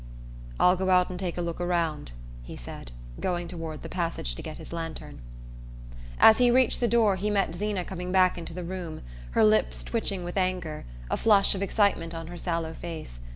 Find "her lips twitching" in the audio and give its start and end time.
9.37-10.23